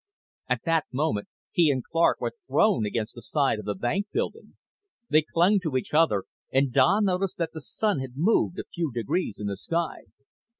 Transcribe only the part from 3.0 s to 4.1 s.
the side of the bank